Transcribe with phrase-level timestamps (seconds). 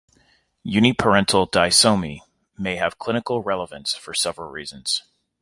[0.65, 2.21] Uniparental disomy
[2.57, 5.03] may have clinical relevance for several reasons.